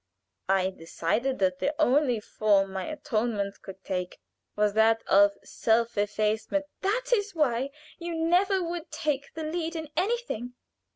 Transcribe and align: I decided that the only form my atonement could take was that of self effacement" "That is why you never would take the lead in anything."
I 0.49 0.71
decided 0.71 1.37
that 1.37 1.59
the 1.59 1.75
only 1.77 2.19
form 2.19 2.73
my 2.73 2.85
atonement 2.85 3.61
could 3.61 3.83
take 3.83 4.19
was 4.55 4.73
that 4.73 5.03
of 5.05 5.37
self 5.43 5.95
effacement" 5.95 6.65
"That 6.81 7.11
is 7.13 7.35
why 7.35 7.69
you 7.99 8.15
never 8.15 8.63
would 8.63 8.89
take 8.89 9.31
the 9.35 9.43
lead 9.43 9.75
in 9.75 9.89
anything." 9.95 10.55